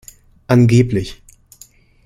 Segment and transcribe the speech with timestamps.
[0.47, 1.21] Angeblich!